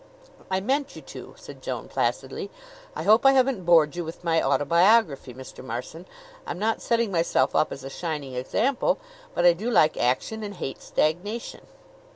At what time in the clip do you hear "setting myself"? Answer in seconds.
6.81-7.55